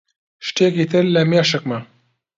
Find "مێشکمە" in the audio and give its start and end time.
1.29-1.79